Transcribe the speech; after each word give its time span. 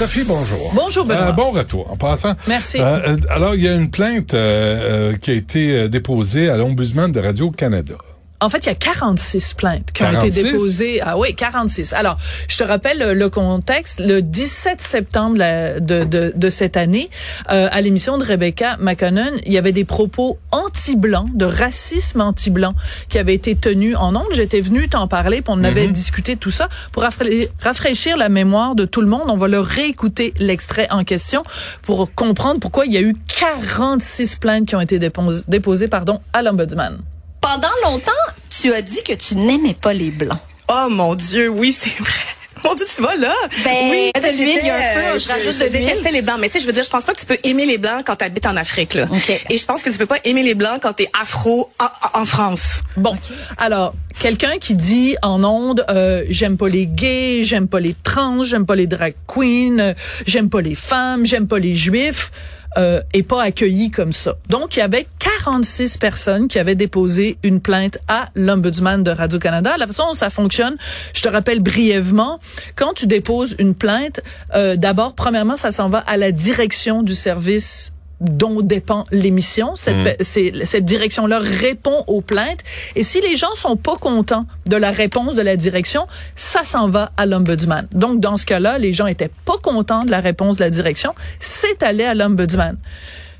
Sophie, 0.00 0.24
bonjour. 0.24 0.72
Bonjour, 0.74 1.04
Benoît. 1.04 1.24
Euh, 1.24 1.32
bon 1.32 1.50
retour. 1.50 1.92
En 1.92 1.96
passant. 1.96 2.32
Merci. 2.48 2.78
Euh, 2.80 3.00
euh, 3.06 3.16
alors, 3.28 3.54
il 3.54 3.60
y 3.60 3.68
a 3.68 3.74
une 3.74 3.90
plainte 3.90 4.32
euh, 4.32 5.14
qui 5.18 5.30
a 5.30 5.34
été 5.34 5.90
déposée 5.90 6.48
à 6.48 6.56
l'Ombudsman 6.56 7.12
de 7.12 7.20
Radio-Canada. 7.20 7.96
En 8.42 8.48
fait, 8.48 8.58
il 8.64 8.66
y 8.66 8.72
a 8.72 8.74
46 8.74 9.54
plaintes 9.54 9.92
qui 9.92 10.02
ont 10.02 10.06
46? 10.12 10.38
été 10.40 10.50
déposées. 10.52 11.00
Ah 11.02 11.18
oui, 11.18 11.34
46. 11.34 11.92
Alors, 11.92 12.16
je 12.48 12.56
te 12.56 12.64
rappelle 12.64 13.12
le 13.12 13.28
contexte. 13.28 14.00
Le 14.00 14.22
17 14.22 14.80
septembre 14.80 15.36
de, 15.38 16.04
de, 16.04 16.32
de 16.34 16.50
cette 16.50 16.76
année, 16.76 17.10
euh, 17.50 17.68
à 17.70 17.80
l'émission 17.82 18.16
de 18.18 18.24
Rebecca 18.24 18.76
McConnell, 18.80 19.34
il 19.44 19.52
y 19.52 19.58
avait 19.58 19.72
des 19.72 19.84
propos 19.84 20.38
anti-blancs, 20.52 21.28
de 21.34 21.44
racisme 21.44 22.20
anti-blanc 22.22 22.74
qui 23.08 23.18
avaient 23.18 23.34
été 23.34 23.56
tenus 23.56 23.94
en 23.96 24.16
ondes. 24.16 24.24
J'étais 24.32 24.60
venue 24.60 24.88
t'en 24.88 25.06
parler, 25.06 25.42
puis 25.42 25.52
on 25.54 25.62
avait 25.64 25.88
discuté 25.88 26.34
de 26.36 26.40
tout 26.40 26.50
ça. 26.50 26.68
Pour 26.92 27.02
rafra- 27.02 27.48
rafraîchir 27.62 28.16
la 28.16 28.28
mémoire 28.28 28.74
de 28.74 28.84
tout 28.84 29.00
le 29.02 29.06
monde, 29.06 29.24
on 29.28 29.36
va 29.36 29.48
le 29.48 29.60
réécouter 29.60 30.32
l'extrait 30.38 30.88
en 30.90 31.04
question 31.04 31.42
pour 31.82 32.14
comprendre 32.14 32.60
pourquoi 32.60 32.86
il 32.86 32.92
y 32.92 32.96
a 32.96 33.02
eu 33.02 33.14
46 33.28 34.36
plaintes 34.36 34.66
qui 34.66 34.76
ont 34.76 34.80
été 34.80 34.98
dépos- 34.98 35.42
déposées 35.48 35.88
pardon, 35.88 36.20
à 36.32 36.42
l'Ombudsman. 36.42 36.98
Pendant 37.40 37.68
longtemps, 37.84 38.12
tu 38.50 38.72
as 38.72 38.82
dit 38.82 39.02
que 39.02 39.14
tu 39.14 39.34
n'aimais 39.34 39.74
pas 39.74 39.92
les 39.92 40.10
blancs. 40.10 40.38
Oh 40.68 40.88
mon 40.90 41.14
Dieu, 41.14 41.48
oui, 41.48 41.72
c'est 41.72 41.98
vrai. 41.98 42.12
Mon 42.64 42.74
Dieu, 42.74 42.84
tu 42.94 43.00
vas 43.00 43.16
là. 43.16 43.34
Ben, 43.64 43.90
oui, 43.90 44.12
de 44.14 44.38
l'huile, 44.38 44.58
il 44.60 44.66
y 44.66 44.70
a 44.70 44.76
un 44.76 44.82
feu, 44.82 45.00
euh, 45.00 45.18
je 45.18 45.24
je, 45.24 45.28
rajoute 45.30 45.72
détestais 45.72 46.12
les 46.12 46.20
blancs, 46.20 46.36
mais 46.38 46.48
tu 46.48 46.54
sais, 46.54 46.60
je 46.60 46.66
veux 46.66 46.74
dire, 46.74 46.82
je 46.82 46.90
pense 46.90 47.06
pas 47.06 47.14
que 47.14 47.18
tu 47.18 47.24
peux 47.24 47.38
aimer 47.42 47.64
les 47.64 47.78
blancs 47.78 48.04
quand 48.04 48.16
tu 48.16 48.24
habites 48.24 48.44
en 48.44 48.54
Afrique 48.54 48.92
là. 48.92 49.06
Ok. 49.10 49.46
Et 49.48 49.56
je 49.56 49.64
pense 49.64 49.82
que 49.82 49.88
tu 49.88 49.96
peux 49.96 50.04
pas 50.04 50.18
aimer 50.24 50.42
les 50.42 50.54
blancs 50.54 50.78
quand 50.82 50.92
tu 50.92 51.04
es 51.04 51.10
afro 51.18 51.70
en, 51.78 52.20
en 52.20 52.26
France. 52.26 52.82
Bon, 52.98 53.16
alors 53.56 53.94
quelqu'un 54.18 54.58
qui 54.58 54.74
dit 54.74 55.16
en 55.22 55.42
ondes, 55.42 55.86
euh, 55.88 56.22
j'aime 56.28 56.58
pas 56.58 56.68
les 56.68 56.86
gays, 56.86 57.44
j'aime 57.44 57.66
pas 57.66 57.80
les 57.80 57.94
trans, 57.94 58.44
j'aime 58.44 58.66
pas 58.66 58.76
les 58.76 58.86
drag 58.86 59.14
queens, 59.26 59.78
euh, 59.78 59.94
j'aime 60.26 60.50
pas 60.50 60.60
les 60.60 60.74
femmes, 60.74 61.24
j'aime 61.24 61.48
pas 61.48 61.58
les 61.58 61.74
juifs. 61.74 62.30
Euh, 62.78 63.00
est 63.14 63.24
pas 63.24 63.42
accueilli 63.42 63.90
comme 63.90 64.12
ça. 64.12 64.36
Donc, 64.48 64.76
il 64.76 64.78
y 64.78 64.82
avait 64.82 65.04
46 65.18 65.96
personnes 65.96 66.46
qui 66.46 66.56
avaient 66.60 66.76
déposé 66.76 67.36
une 67.42 67.60
plainte 67.60 67.98
à 68.06 68.28
l'Ombudsman 68.36 69.02
de 69.02 69.10
Radio-Canada. 69.10 69.76
La 69.76 69.88
façon 69.88 70.04
dont 70.06 70.14
ça 70.14 70.30
fonctionne, 70.30 70.76
je 71.12 71.20
te 71.20 71.28
rappelle 71.28 71.60
brièvement, 71.60 72.38
quand 72.76 72.94
tu 72.94 73.08
déposes 73.08 73.56
une 73.58 73.74
plainte, 73.74 74.20
euh, 74.54 74.76
d'abord, 74.76 75.16
premièrement, 75.16 75.56
ça 75.56 75.72
s'en 75.72 75.88
va 75.88 75.98
à 75.98 76.16
la 76.16 76.30
direction 76.30 77.02
du 77.02 77.16
service 77.16 77.92
dont 78.20 78.60
dépend 78.60 79.06
l'émission. 79.10 79.76
Cette, 79.76 80.22
c'est- 80.22 80.64
cette 80.66 80.84
direction-là 80.84 81.38
répond 81.38 82.04
aux 82.06 82.20
plaintes. 82.20 82.60
Et 82.96 83.02
si 83.02 83.20
les 83.20 83.36
gens 83.36 83.54
sont 83.54 83.76
pas 83.76 83.96
contents 83.96 84.46
de 84.66 84.76
la 84.76 84.90
réponse 84.90 85.34
de 85.34 85.42
la 85.42 85.56
direction, 85.56 86.06
ça 86.36 86.64
s'en 86.64 86.88
va 86.88 87.12
à 87.16 87.24
l'ombudsman. 87.26 87.86
Donc, 87.92 88.20
dans 88.20 88.36
ce 88.36 88.44
cas-là, 88.46 88.78
les 88.78 88.92
gens 88.92 89.06
étaient 89.06 89.30
pas 89.46 89.56
contents 89.62 90.00
de 90.04 90.10
la 90.10 90.20
réponse 90.20 90.58
de 90.58 90.62
la 90.64 90.70
direction. 90.70 91.14
C'est 91.38 91.82
allé 91.82 92.04
à 92.04 92.14
l'ombudsman. 92.14 92.76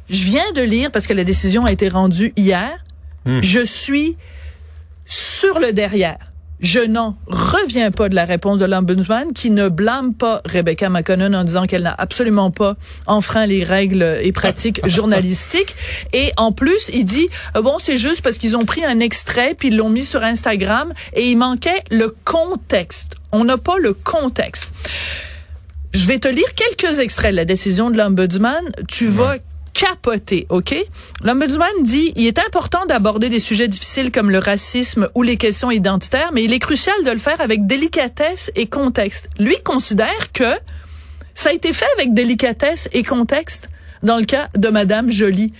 Je 0.08 0.24
viens 0.24 0.50
de 0.54 0.62
lire, 0.62 0.90
parce 0.90 1.06
que 1.06 1.12
la 1.12 1.24
décision 1.24 1.66
a 1.66 1.72
été 1.72 1.88
rendue 1.88 2.32
hier, 2.36 2.70
je 3.42 3.64
suis 3.64 4.16
sur 5.04 5.60
le 5.60 5.72
derrière. 5.72 6.18
Je 6.60 6.80
n'en 6.80 7.16
reviens 7.26 7.90
pas 7.90 8.10
de 8.10 8.14
la 8.14 8.26
réponse 8.26 8.58
de 8.58 8.66
l'Ombudsman 8.66 9.32
qui 9.32 9.50
ne 9.50 9.68
blâme 9.68 10.12
pas 10.12 10.42
Rebecca 10.44 10.90
McConnell 10.90 11.34
en 11.34 11.44
disant 11.44 11.66
qu'elle 11.66 11.84
n'a 11.84 11.94
absolument 11.96 12.50
pas 12.50 12.76
enfreint 13.06 13.46
les 13.46 13.64
règles 13.64 14.18
et 14.22 14.30
pratiques 14.32 14.80
journalistiques. 14.86 15.74
Et 16.12 16.32
en 16.36 16.52
plus, 16.52 16.90
il 16.92 17.04
dit, 17.04 17.28
euh, 17.56 17.62
bon, 17.62 17.78
c'est 17.78 17.96
juste 17.96 18.20
parce 18.20 18.36
qu'ils 18.36 18.56
ont 18.56 18.66
pris 18.66 18.84
un 18.84 19.00
extrait 19.00 19.54
puis 19.58 19.68
ils 19.68 19.76
l'ont 19.76 19.88
mis 19.88 20.04
sur 20.04 20.22
Instagram 20.22 20.92
et 21.14 21.30
il 21.30 21.36
manquait 21.36 21.82
le 21.90 22.14
contexte. 22.24 23.16
On 23.32 23.44
n'a 23.44 23.56
pas 23.56 23.78
le 23.78 23.94
contexte. 23.94 24.72
Je 25.92 26.06
vais 26.06 26.18
te 26.18 26.28
lire 26.28 26.54
quelques 26.54 26.98
extraits 26.98 27.32
de 27.32 27.36
la 27.36 27.44
décision 27.44 27.90
de 27.90 27.96
l'Ombudsman. 27.96 28.70
Tu 28.86 29.06
vas 29.06 29.36
capoter, 29.80 30.46
OK? 30.50 30.74
L'Ombudsman 31.24 31.82
dit, 31.82 32.12
il 32.14 32.26
est 32.26 32.38
important 32.38 32.84
d'aborder 32.84 33.30
des 33.30 33.40
sujets 33.40 33.66
difficiles 33.66 34.12
comme 34.12 34.30
le 34.30 34.38
racisme 34.38 35.08
ou 35.14 35.22
les 35.22 35.38
questions 35.38 35.70
identitaires, 35.70 36.32
mais 36.34 36.44
il 36.44 36.52
est 36.52 36.58
crucial 36.58 36.94
de 37.02 37.10
le 37.10 37.18
faire 37.18 37.40
avec 37.40 37.66
délicatesse 37.66 38.50
et 38.56 38.66
contexte. 38.66 39.30
Lui 39.38 39.56
considère 39.64 40.32
que 40.34 40.52
ça 41.32 41.48
a 41.48 41.52
été 41.54 41.72
fait 41.72 41.86
avec 41.96 42.12
délicatesse 42.12 42.90
et 42.92 43.02
contexte 43.02 43.70
dans 44.02 44.16
le 44.16 44.24
cas 44.24 44.48
de 44.56 44.68
Madame 44.68 45.10
Jolie. 45.10 45.52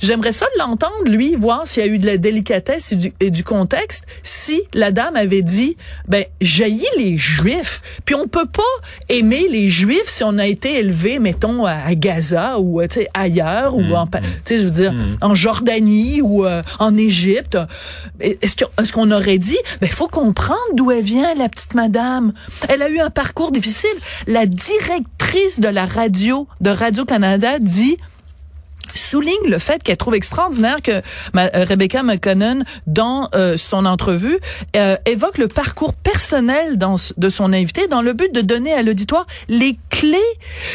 J'aimerais 0.00 0.32
ça 0.32 0.46
l'entendre, 0.58 0.92
lui, 1.06 1.34
voir 1.36 1.66
s'il 1.66 1.84
y 1.86 1.88
a 1.88 1.92
eu 1.92 1.98
de 1.98 2.06
la 2.06 2.16
délicatesse 2.16 2.92
et 2.92 2.96
du, 2.96 3.12
et 3.20 3.30
du 3.30 3.44
contexte, 3.44 4.04
si 4.22 4.60
la 4.74 4.90
dame 4.92 5.16
avait 5.16 5.42
dit, 5.42 5.76
ben, 6.08 6.24
jaillit 6.40 6.84
les 6.98 7.16
Juifs. 7.16 7.82
Puis 8.04 8.14
on 8.14 8.26
peut 8.28 8.46
pas 8.46 8.62
aimer 9.08 9.46
les 9.50 9.68
Juifs 9.68 10.08
si 10.08 10.24
on 10.24 10.38
a 10.38 10.46
été 10.46 10.78
élevé, 10.78 11.18
mettons, 11.18 11.64
à, 11.66 11.94
Gaza 11.94 12.58
ou, 12.58 12.80
euh, 12.80 12.86
tu 12.88 13.00
sais, 13.00 13.08
ailleurs, 13.14 13.74
ou 13.76 13.94
en, 13.94 14.06
pa- 14.06 14.20
tu 14.20 14.26
sais, 14.44 14.58
je 14.60 14.64
veux 14.64 14.70
dire, 14.70 14.94
en 15.20 15.34
Jordanie 15.34 16.20
ou 16.22 16.44
euh, 16.44 16.62
en 16.80 16.96
Égypte. 16.96 17.56
Est-ce 18.20 18.56
que- 18.56 18.64
est-ce 18.82 18.92
qu'on 18.92 19.10
aurait 19.12 19.38
dit, 19.38 19.56
ben, 19.80 19.88
faut 19.90 20.08
comprendre 20.08 20.58
d'où 20.74 20.90
elle 20.90 21.04
vient, 21.04 21.34
la 21.34 21.48
petite 21.48 21.74
madame. 21.74 22.32
Elle 22.68 22.82
a 22.82 22.88
eu 22.88 22.98
un 22.98 23.10
parcours 23.10 23.52
difficile. 23.52 23.90
La 24.26 24.46
directrice 24.46 25.60
de 25.60 25.68
la 25.68 25.86
radio, 25.86 26.46
de 26.60 26.70
Radio-Canada 26.70 27.58
dit, 27.58 27.83
dit 27.84 28.00
souligne 29.14 29.48
le 29.48 29.60
fait 29.60 29.80
qu'elle 29.80 29.96
trouve 29.96 30.16
extraordinaire 30.16 30.82
que 30.82 30.90
euh, 30.90 31.64
Rebecca 31.68 32.02
McConnell, 32.02 32.64
dans 32.88 33.28
euh, 33.36 33.56
son 33.56 33.86
entrevue, 33.86 34.40
euh, 34.74 34.96
évoque 35.06 35.38
le 35.38 35.46
parcours 35.46 35.94
personnel 35.94 36.76
de 37.16 37.28
son 37.28 37.52
invité 37.52 37.86
dans 37.86 38.02
le 38.02 38.12
but 38.12 38.34
de 38.34 38.40
donner 38.40 38.72
à 38.72 38.82
l'auditoire 38.82 39.24
les 39.48 39.78
clés 39.90 40.18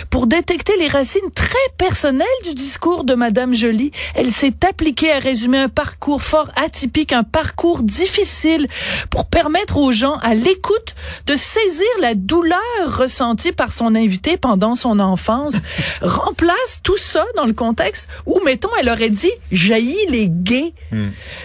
pour 0.10 0.26
détecter 0.26 0.72
les 0.80 0.88
racines 0.88 1.32
très 1.36 1.58
personnelles 1.78 2.26
du 2.46 2.54
discours 2.54 3.04
de 3.04 3.14
Madame 3.14 3.54
Jolie. 3.54 3.92
Elle 4.16 4.32
s'est 4.32 4.66
appliquée 4.66 5.12
à 5.12 5.20
résumer 5.20 5.60
un 5.60 5.68
parcours 5.68 6.22
fort 6.22 6.48
atypique, 6.56 7.12
un 7.12 7.24
parcours 7.24 7.84
difficile 7.84 8.68
pour 9.10 9.26
permettre 9.26 9.76
aux 9.76 9.92
gens 9.92 10.16
à 10.22 10.34
l'écoute 10.34 10.96
de 11.28 11.36
saisir 11.36 11.88
la 12.00 12.16
douleur 12.16 12.62
ressentie 12.86 13.52
par 13.52 13.74
son 13.74 13.96
invité 13.96 14.38
pendant 14.38 14.76
son 14.76 15.00
enfance. 15.00 15.56
Remplace 16.02 16.80
tout 16.84 16.98
ça 16.98 17.26
dans 17.36 17.46
le 17.46 17.54
contexte 17.54 18.08
où, 18.30 18.40
mettons, 18.46 18.70
elle 18.80 18.90
aurait 18.90 19.10
dit 19.10 19.32
jaillit 19.52 20.06
les 20.10 20.28
gays. 20.30 20.74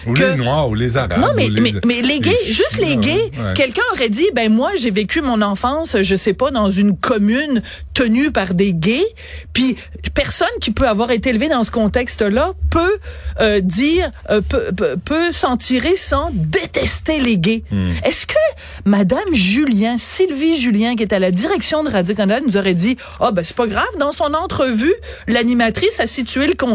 Ou 0.07 0.13
Que- 0.13 0.23
les 0.23 0.35
Noirs, 0.35 0.69
ou 0.69 0.75
les 0.75 0.97
Arabes. 0.97 1.19
Non, 1.19 1.29
mais, 1.35 1.47
ou 1.47 1.53
les, 1.53 1.61
mais, 1.61 1.73
mais 1.85 2.01
les 2.01 2.19
gays, 2.19 2.45
juste 2.45 2.77
les 2.79 2.97
gays, 2.97 3.31
ouais. 3.37 3.53
quelqu'un 3.55 3.81
aurait 3.93 4.09
dit, 4.09 4.27
ben 4.35 4.51
moi, 4.51 4.71
j'ai 4.77 4.91
vécu 4.91 5.21
mon 5.21 5.41
enfance, 5.41 5.97
je 6.01 6.15
sais 6.15 6.33
pas, 6.33 6.51
dans 6.51 6.69
une 6.69 6.95
commune 6.97 7.61
tenue 7.93 8.31
par 8.31 8.53
des 8.53 8.73
gays, 8.73 9.05
puis 9.53 9.77
personne 10.13 10.47
qui 10.61 10.71
peut 10.71 10.87
avoir 10.87 11.11
été 11.11 11.29
élevé 11.31 11.47
dans 11.47 11.63
ce 11.63 11.71
contexte-là 11.71 12.53
peut 12.69 12.97
euh, 13.39 13.61
dire, 13.61 14.11
euh, 14.29 14.41
peut, 14.41 14.71
peut, 14.75 14.95
peut 15.03 15.31
s'en 15.31 15.57
tirer 15.57 15.95
sans 15.95 16.29
détester 16.33 17.19
les 17.19 17.37
gays. 17.37 17.63
Hmm. 17.71 17.91
Est-ce 18.03 18.25
que 18.27 18.33
Madame 18.85 19.33
Julien, 19.33 19.97
Sylvie 19.97 20.59
Julien, 20.59 20.95
qui 20.95 21.03
est 21.03 21.13
à 21.13 21.19
la 21.19 21.31
direction 21.31 21.83
de 21.83 21.89
Radio-Canada, 21.89 22.41
nous 22.45 22.57
aurait 22.57 22.73
dit, 22.73 22.97
ah 23.19 23.31
ben 23.31 23.43
c'est 23.43 23.55
pas 23.55 23.67
grave, 23.67 23.85
dans 23.99 24.11
son 24.11 24.33
entrevue, 24.33 24.93
l'animatrice 25.27 25.99
a 25.99 26.07
situé 26.07 26.45
le 26.47 26.53
contexte. 26.53 26.74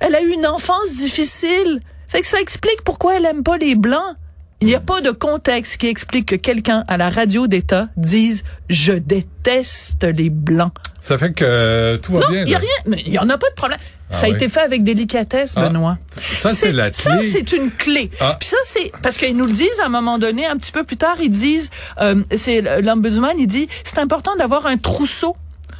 Elle 0.00 0.14
a 0.14 0.22
eu 0.22 0.30
une 0.30 0.46
enfance 0.46 0.96
difficile. 0.98 1.80
Fait 2.08 2.20
que 2.20 2.26
ça 2.26 2.40
explique 2.40 2.82
pourquoi 2.84 3.16
elle 3.16 3.24
aime 3.26 3.42
pas 3.42 3.56
les 3.56 3.74
blancs. 3.74 4.16
Il 4.62 4.68
n'y 4.68 4.74
a 4.74 4.80
pas 4.80 5.02
de 5.02 5.10
contexte 5.10 5.76
qui 5.76 5.86
explique 5.86 6.26
que 6.28 6.34
quelqu'un 6.36 6.82
à 6.88 6.96
la 6.96 7.10
radio 7.10 7.46
d'État 7.46 7.88
dise 7.98 8.42
je 8.70 8.92
déteste 8.92 10.04
les 10.04 10.30
blancs. 10.30 10.72
Ça 11.02 11.18
fait 11.18 11.32
que 11.32 11.44
euh, 11.46 11.98
tout 11.98 12.12
va 12.12 12.20
Non, 12.20 12.28
bien. 12.30 12.42
il 12.44 12.50
y 12.50 12.54
a 12.54 12.58
rien, 12.58 12.68
mais 12.86 13.02
il 13.06 13.12
y 13.12 13.18
en 13.18 13.28
a 13.28 13.36
pas 13.38 13.50
de 13.50 13.54
problème. 13.54 13.78
ça 14.10 14.26
a 14.26 14.28
oui. 14.30 14.34
été 14.36 14.48
fait 14.48 14.60
avec 14.60 14.82
délicatesse, 14.82 15.52
Ah, 15.56 15.68
Benoît. 15.68 15.98
ça, 16.10 16.48
c'est 16.48 16.72
la 16.72 16.90
Ça, 16.92 17.18
clé. 17.18 17.28
c'est 17.28 17.52
une 17.52 17.70
clé. 17.70 18.10
Ah. 18.18 18.36
Puis 18.40 18.48
ça, 18.48 18.56
c'est 18.64 18.90
parce 19.02 19.16
qu'ils 19.18 19.36
nous 19.36 19.44
le 19.46 19.52
disent 19.52 19.78
à 19.82 19.86
un 19.86 19.90
moment 19.90 20.18
donné, 20.18 20.46
un 20.46 20.56
petit 20.56 20.72
peu 20.72 20.84
plus 20.84 20.96
tard, 20.96 21.16
ils 21.22 21.28
disent, 21.30 21.68
euh, 22.00 22.22
c'est 22.34 22.62
l'ombudsman, 22.82 23.36
il 23.38 23.46
dit, 23.46 23.68
c'est 23.84 23.98
important 23.98 24.34
d'avoir 24.36 24.66
un 24.66 24.78
trousseau. 24.78 25.36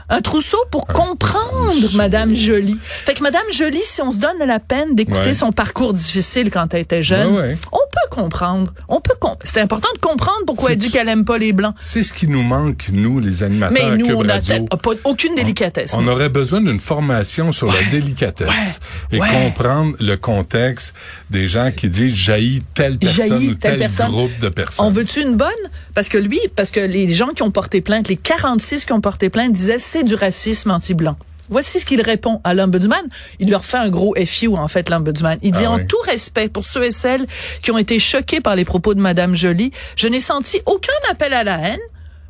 Un 0.09 0.21
trousseau 0.21 0.59
pour 0.71 0.87
comprendre 0.87 1.75
Madame 1.95 2.35
Jolie. 2.35 2.79
Fait 2.83 3.15
que 3.15 3.23
Madame 3.23 3.43
Jolie, 3.53 3.81
si 3.85 4.01
on 4.03 4.11
se 4.13 4.19
donne 4.19 4.39
la 4.47 4.61
peine 4.61 4.95
d'écouter 4.95 5.19
Ouais. 5.29 5.35
son 5.35 5.51
parcours 5.51 5.93
difficile 5.93 6.51
quand 6.51 6.73
elle 6.75 6.83
était 6.83 7.03
jeune, 7.03 7.35
Ouais, 7.35 7.41
ouais. 7.41 7.59
on 7.73 7.79
peut 7.97 8.11
comprendre. 8.11 8.73
On 8.89 9.01
peut 9.01 9.15
com- 9.19 9.37
c'est 9.45 9.61
important 9.61 9.89
de 9.95 9.99
comprendre 10.01 10.41
pourquoi 10.47 10.73
elle 10.73 10.79
dit 10.79 10.91
qu'elle 10.91 11.09
aime 11.09 11.25
pas 11.25 11.39
les 11.39 11.53
blancs. 11.53 11.75
C'est 11.81 12.03
ce 12.03 12.13
qui 12.13 12.27
nous 12.29 12.43
manque, 12.43 12.89
nous, 12.93 13.21
les 13.21 13.43
animateurs 13.43 13.73
Mais 13.73 13.91
à 13.93 13.97
nous, 13.97 14.07
Cube 14.07 14.17
on 14.17 14.29
a 14.29 14.35
Radio. 14.35 14.55
tel- 14.69 14.79
pas 14.81 14.91
aucune 15.05 15.35
délicatesse. 15.35 15.95
On 15.97 16.07
aurait 16.09 16.29
besoin 16.29 16.61
d'une 16.61 16.81
formation 16.81 17.53
sur 17.53 17.67
la 17.73 17.83
délicatesse 17.91 18.49
Ouais. 18.49 19.19
et 19.19 19.21
Ouais. 19.21 19.29
comprendre 19.31 19.95
le 20.01 20.17
contexte 20.17 20.95
des 21.31 21.49
gens 21.49 21.71
qui 21.77 21.89
disent 21.89 22.15
jaillit 22.15 22.63
telle 22.75 22.99
personne 22.99 23.29
Jaillit 23.29 23.49
ou 23.51 23.55
telle 23.55 23.71
tel 23.73 23.79
personne. 23.81 24.11
groupe 24.11 24.39
de 24.41 24.49
personnes. 24.49 24.87
On 24.87 24.91
veut-tu 24.91 25.23
une 25.23 25.37
bonne? 25.37 25.49
Parce 25.95 26.09
que 26.09 26.19
lui, 26.19 26.41
parce 26.55 26.71
que 26.71 26.81
les 26.81 27.13
gens 27.15 27.29
qui 27.29 27.43
ont 27.43 27.51
porté 27.51 27.81
plainte, 27.81 28.09
les 28.09 28.17
46 28.17 28.85
qui 28.85 28.93
ont 28.93 29.01
porté 29.01 29.31
plainte 29.31 29.53
disaient 29.53 29.79
c'est 29.79 30.05
du 30.05 30.15
racisme 30.15 30.71
anti-blanc. 30.71 31.17
Voici 31.49 31.79
ce 31.81 31.87
qu'il 31.87 32.01
répond 32.01 32.41
à 32.45 32.55
l'ombudsman. 32.55 33.05
Il 33.39 33.51
leur 33.51 33.65
fait 33.65 33.77
un 33.77 33.89
gros 33.89 34.15
FU, 34.27 34.49
en 34.49 34.69
fait, 34.69 34.89
l'ombudsman. 34.89 35.39
Il 35.43 35.53
dit, 35.53 35.65
Ah 35.67 35.73
en 35.73 35.77
oui. 35.77 35.87
tout 35.87 36.01
respect 36.05 36.49
pour 36.49 36.65
ceux 36.65 36.85
et 36.85 36.91
celles 36.91 37.27
qui 37.63 37.71
ont 37.71 37.79
été 37.79 37.99
choqués 37.99 38.41
par 38.41 38.57
les 38.57 38.65
propos 38.65 38.95
de 38.95 39.01
Madame 39.01 39.35
Joly, 39.35 39.71
je 39.97 40.09
n'ai 40.09 40.21
senti 40.21 40.61
aucun 40.67 40.93
appel 41.11 41.33
à 41.33 41.45
la 41.45 41.59
haine 41.59 41.81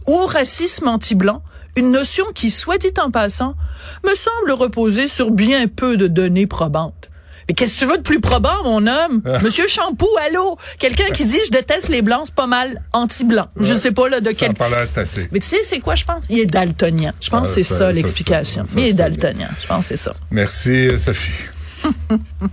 ou 0.07 0.13
au 0.15 0.27
racisme 0.27 0.89
anti-blanc, 0.89 1.43
une 1.77 1.91
notion 1.91 2.25
qui, 2.35 2.51
soit 2.51 2.79
dit 2.79 2.93
en 3.03 3.11
passant, 3.11 3.55
me 4.05 4.15
semble 4.15 4.53
reposer 4.53 5.09
sur 5.09 5.31
bien 5.31 5.67
peu 5.67 5.97
de 5.97 6.07
données 6.07 6.47
probantes. 6.47 7.11
Mais 7.49 7.55
qu'est-ce 7.55 7.75
que 7.75 7.79
tu 7.81 7.87
veux 7.87 7.97
de 7.99 8.03
plus 8.03 8.21
probant, 8.21 8.65
mon 8.65 8.87
homme? 8.87 9.23
Monsieur 9.43 9.69
Shampoo, 9.69 10.09
allô? 10.27 10.59
Quelqu'un 10.79 11.11
qui 11.13 11.25
dit, 11.25 11.39
je 11.47 11.51
déteste 11.53 11.89
les 11.89 12.03
blancs, 12.03 12.23
c'est 12.27 12.35
pas 12.35 12.47
mal 12.49 12.83
anti-blanc. 12.93 13.47
Je 13.61 13.75
sais 13.75 13.93
pas, 13.93 14.09
là, 14.09 14.21
de 14.21 14.33
quel... 14.33 14.53
c'est 14.87 14.99
assez. 14.99 15.29
Mais 15.31 15.39
tu 15.39 15.47
sais, 15.47 15.63
c'est 15.63 15.79
quoi, 15.81 15.95
je 15.95 16.05
pense? 16.05 16.25
Il 16.29 16.41
est 16.41 16.47
daltonien. 16.47 17.13
Je 17.21 17.31
pense 17.31 17.41
Ah, 17.43 17.47
que 17.47 17.55
c'est 17.55 17.63
ça- 17.63 17.79
ça, 17.79 17.93
l'explication. 17.93 18.65
il 18.77 18.87
est 18.87 18.93
daltonien. 18.95 19.49
Je 19.63 19.67
pense 19.69 19.89
que 19.89 19.97
c'est 19.97 20.03
ça. 20.05 20.15
Merci, 20.31 20.89
Sophie. 20.99 21.31